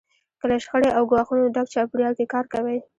[0.39, 2.77] که له شخړې او ګواښونو ډک چاپېریال کې کار کوئ.